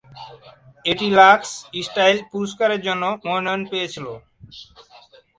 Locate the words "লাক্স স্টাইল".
1.19-2.17